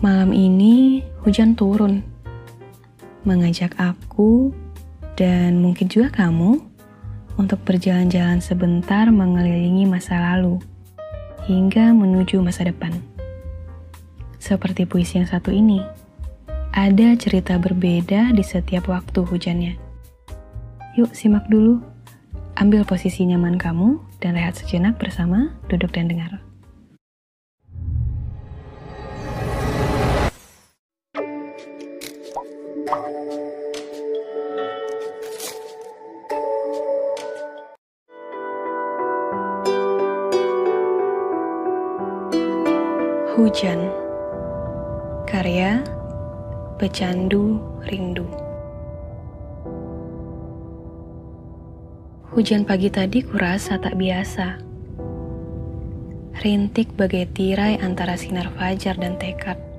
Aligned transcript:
Malam 0.00 0.32
ini 0.32 1.04
hujan 1.20 1.52
turun, 1.52 2.00
mengajak 3.28 3.76
aku 3.76 4.48
dan 5.12 5.60
mungkin 5.60 5.92
juga 5.92 6.08
kamu 6.08 6.56
untuk 7.36 7.60
berjalan-jalan 7.68 8.40
sebentar 8.40 9.12
mengelilingi 9.12 9.84
masa 9.84 10.16
lalu 10.16 10.56
hingga 11.44 11.92
menuju 11.92 12.40
masa 12.40 12.64
depan. 12.64 12.96
Seperti 14.40 14.88
puisi 14.88 15.20
yang 15.20 15.28
satu 15.28 15.52
ini, 15.52 15.84
ada 16.72 17.12
cerita 17.20 17.60
berbeda 17.60 18.32
di 18.32 18.40
setiap 18.40 18.88
waktu 18.88 19.20
hujannya. 19.20 19.76
Yuk 20.96 21.12
simak 21.12 21.44
dulu, 21.52 21.76
ambil 22.56 22.88
posisi 22.88 23.28
nyaman 23.28 23.60
kamu 23.60 24.00
dan 24.16 24.32
rehat 24.32 24.56
sejenak 24.56 24.96
bersama 24.96 25.52
duduk 25.68 25.92
dan 25.92 26.08
dengar. 26.08 26.40
Hujan. 32.90 33.06
Karya 45.22 45.86
Pecandu 46.82 47.62
Rindu. 47.86 48.26
Hujan 52.34 52.66
pagi 52.66 52.90
tadi 52.90 53.22
kurasa 53.22 53.78
tak 53.78 53.94
biasa. 53.94 54.58
Rintik 56.42 56.98
bagai 56.98 57.30
tirai 57.38 57.78
antara 57.78 58.18
sinar 58.18 58.50
fajar 58.58 58.98
dan 58.98 59.14
tekad 59.14 59.69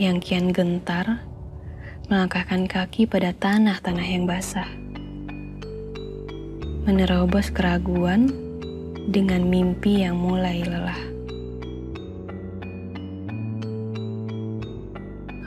Yang 0.00 0.32
kian 0.32 0.48
gentar 0.56 1.28
Melangkahkan 2.08 2.64
kaki 2.64 3.04
pada 3.04 3.36
tanah-tanah 3.36 4.06
yang 4.08 4.24
basah 4.24 4.64
Menerobos 6.88 7.52
keraguan 7.52 8.32
dengan 9.12 9.44
mimpi 9.44 10.00
yang 10.00 10.16
mulai 10.16 10.64
lelah. 10.64 10.96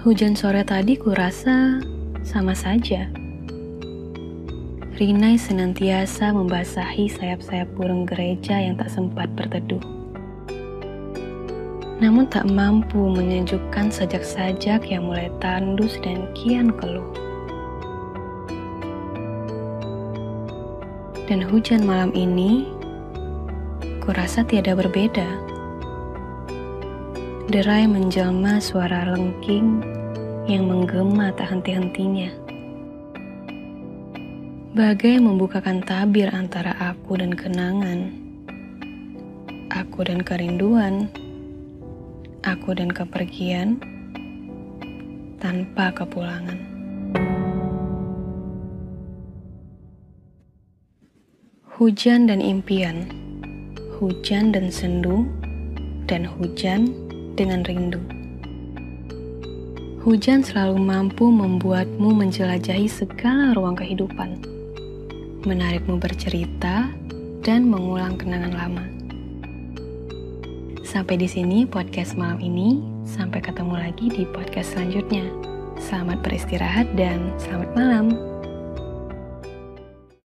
Hujan 0.06 0.38
sore 0.38 0.62
tadi 0.62 1.02
kurasa 1.02 1.82
sama 2.22 2.54
saja. 2.54 3.10
Rinai 4.94 5.42
senantiasa 5.42 6.30
membasahi 6.30 7.10
sayap-sayap 7.10 7.74
burung 7.74 8.06
gereja 8.06 8.62
yang 8.62 8.78
tak 8.78 8.94
sempat 8.94 9.32
berteduh. 9.34 10.03
Namun 12.04 12.28
tak 12.28 12.52
mampu 12.52 13.08
menyejukkan 13.08 13.88
sajak-sajak 13.88 14.92
yang 14.92 15.08
mulai 15.08 15.32
tandus 15.40 15.96
dan 16.04 16.28
kian 16.36 16.68
keluh. 16.76 17.08
Dan 21.32 21.40
hujan 21.40 21.88
malam 21.88 22.12
ini 22.12 22.68
kurasa 24.04 24.44
tiada 24.44 24.76
berbeda 24.76 25.54
Derai 27.48 27.88
menjelma 27.88 28.60
suara 28.60 29.08
lengking 29.16 29.80
yang 30.48 30.68
menggema 30.68 31.32
tak 31.36 31.52
henti-hentinya. 31.52 32.32
Bagai 34.74 35.20
membukakan 35.20 35.84
tabir 35.84 36.32
antara 36.32 36.72
aku 36.80 37.20
dan 37.20 37.36
kenangan, 37.36 38.16
aku 39.70 40.08
dan 40.08 40.24
kerinduan, 40.24 41.12
aku 42.44 42.76
dan 42.76 42.92
kepergian, 42.92 43.80
tanpa 45.40 45.96
kepulangan. 45.96 46.60
Hujan 51.74 52.30
dan 52.30 52.40
impian, 52.40 53.08
hujan 54.00 54.52
dan 54.52 54.70
sendu, 54.70 55.28
dan 56.06 56.28
hujan 56.28 56.92
dengan 57.34 57.64
rindu. 57.66 58.00
Hujan 60.04 60.44
selalu 60.44 60.84
mampu 60.84 61.32
membuatmu 61.32 62.12
menjelajahi 62.12 62.92
segala 62.92 63.56
ruang 63.56 63.80
kehidupan, 63.80 64.36
menarikmu 65.48 65.96
bercerita, 65.96 66.92
dan 67.44 67.68
mengulang 67.68 68.20
kenangan 68.20 68.52
lama. 68.56 69.03
Sampai 70.94 71.18
di 71.18 71.26
sini 71.26 71.66
podcast 71.66 72.14
malam 72.14 72.38
ini. 72.38 72.78
Sampai 73.02 73.42
ketemu 73.42 73.82
lagi 73.82 74.14
di 74.14 74.30
podcast 74.30 74.78
selanjutnya. 74.78 75.26
Selamat 75.82 76.22
beristirahat 76.22 76.86
dan 76.94 77.34
selamat 77.42 77.74
malam. 77.74 78.14